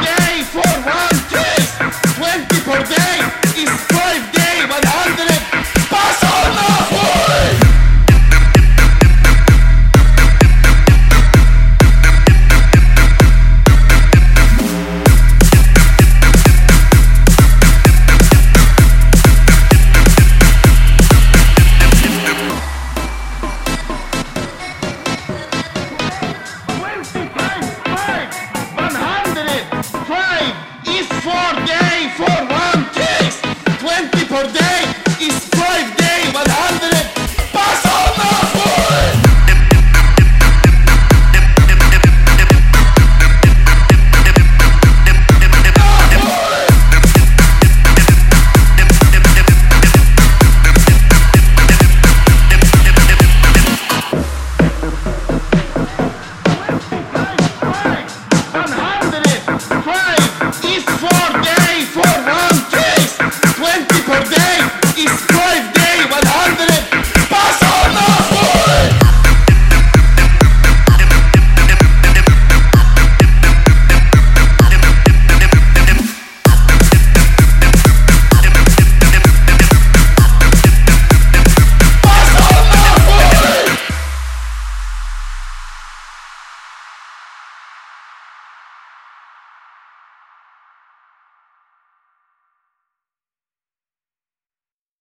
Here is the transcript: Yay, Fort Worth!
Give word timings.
Yay, 0.00 0.42
Fort 0.44 0.86
Worth! 0.86 1.21